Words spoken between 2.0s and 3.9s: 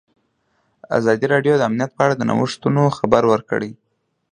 اړه د نوښتونو خبر ورکړی.